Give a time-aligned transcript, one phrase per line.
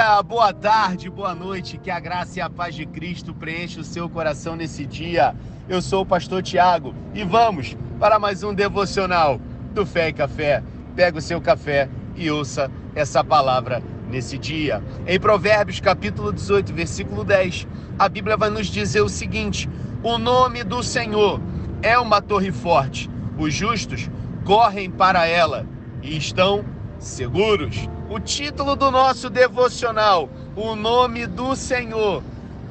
[0.00, 1.76] dia, boa tarde, boa noite.
[1.76, 5.34] Que a graça e a paz de Cristo preencha o seu coração nesse dia.
[5.68, 9.38] Eu sou o pastor Tiago e vamos para mais um devocional
[9.74, 10.62] do Fé e Café.
[10.96, 11.86] Pega o seu café
[12.16, 14.82] e ouça essa palavra nesse dia.
[15.06, 19.68] Em Provérbios, capítulo 18, versículo 10, a Bíblia vai nos dizer o seguinte:
[20.02, 21.38] O nome do Senhor
[21.82, 23.10] é uma torre forte.
[23.36, 24.08] Os justos
[24.46, 25.66] correm para ela
[26.02, 26.64] e estão
[26.98, 27.86] seguros.
[28.10, 32.24] O título do nosso devocional, o nome do Senhor,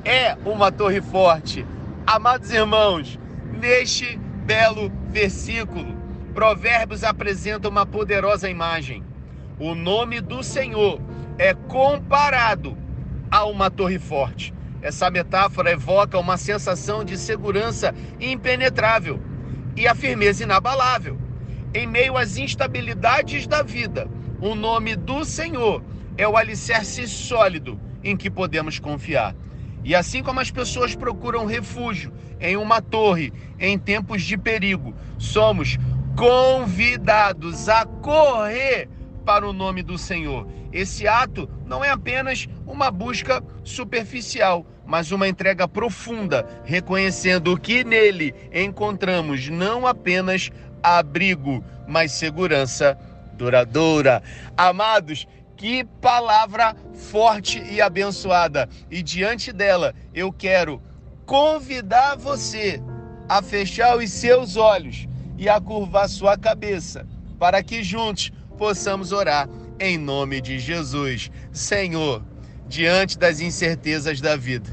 [0.03, 1.65] é uma torre forte.
[2.05, 3.17] Amados irmãos,
[3.53, 5.95] neste belo versículo,
[6.33, 9.01] Provérbios apresenta uma poderosa imagem.
[9.57, 10.99] O nome do Senhor
[11.37, 12.77] é comparado
[13.31, 14.53] a uma torre forte.
[14.81, 19.21] Essa metáfora evoca uma sensação de segurança impenetrável
[19.77, 21.17] e a firmeza inabalável.
[21.73, 25.83] Em meio às instabilidades da vida, o nome do Senhor
[26.17, 29.35] é o alicerce sólido em que podemos confiar.
[29.83, 35.77] E assim como as pessoas procuram refúgio em uma torre em tempos de perigo, somos
[36.15, 38.89] convidados a correr
[39.25, 40.47] para o nome do Senhor.
[40.71, 48.33] Esse ato não é apenas uma busca superficial, mas uma entrega profunda, reconhecendo que nele
[48.53, 50.49] encontramos não apenas
[50.81, 52.97] abrigo, mas segurança
[53.39, 54.21] duradoura.
[54.55, 58.69] Amados, que palavra forte e abençoada.
[58.91, 60.81] E diante dela, eu quero
[61.25, 62.81] convidar você
[63.27, 65.07] a fechar os seus olhos
[65.37, 67.07] e a curvar sua cabeça,
[67.39, 69.47] para que juntos possamos orar
[69.79, 71.31] em nome de Jesus.
[71.53, 72.21] Senhor,
[72.67, 74.69] diante das incertezas da vida,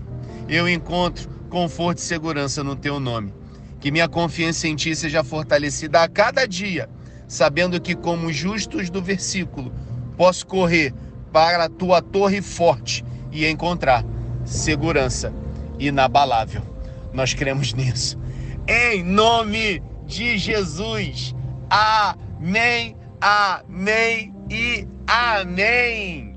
[0.48, 3.32] eu encontro conforto e segurança no teu nome.
[3.80, 6.88] Que minha confiança em ti seja fortalecida a cada dia,
[7.28, 9.72] sabendo que, como justos do versículo,
[10.16, 10.92] posso correr
[11.32, 14.04] para a tua torre forte e encontrar
[14.44, 15.32] segurança
[15.78, 16.62] inabalável.
[17.12, 18.18] Nós cremos nisso.
[18.66, 21.34] Em nome de Jesus.
[21.68, 26.34] Amém Amém e amém.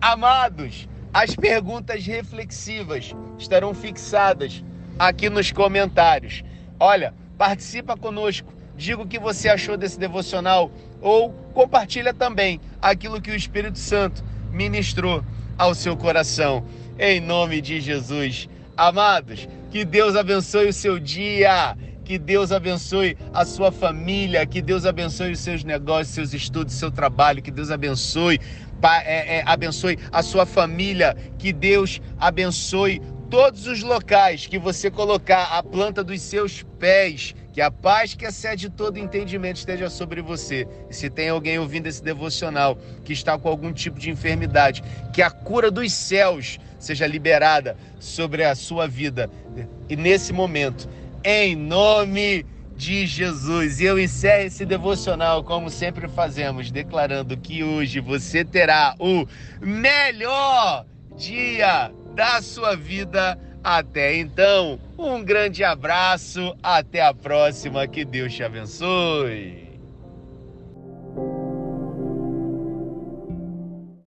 [0.00, 4.64] Amados, as perguntas reflexivas estarão fixadas
[4.98, 6.42] aqui nos comentários.
[6.80, 10.70] Olha, participa conosco, diga o que você achou desse devocional
[11.00, 15.24] ou compartilha também aquilo que o Espírito Santo ministrou
[15.56, 16.64] ao seu coração.
[16.98, 18.48] Em nome de Jesus.
[18.76, 24.84] Amados, que Deus abençoe o seu dia que Deus abençoe a sua família, que Deus
[24.84, 28.38] abençoe os seus negócios, seus estudos, seu trabalho, que Deus abençoe,
[28.82, 35.44] é, é, abençoe a sua família, que Deus abençoe todos os locais que você colocar
[35.56, 40.66] a planta dos seus pés, que a paz que excede todo entendimento esteja sobre você.
[40.90, 44.82] E se tem alguém ouvindo esse devocional que está com algum tipo de enfermidade,
[45.12, 49.30] que a cura dos céus seja liberada sobre a sua vida.
[49.88, 50.88] E nesse momento,
[51.24, 52.44] em nome
[52.76, 53.80] de Jesus.
[53.80, 59.26] E eu encerro esse devocional, como sempre fazemos, declarando que hoje você terá o
[59.60, 60.84] melhor
[61.16, 63.38] dia da sua vida.
[63.62, 69.73] Até então, um grande abraço, até a próxima, que Deus te abençoe.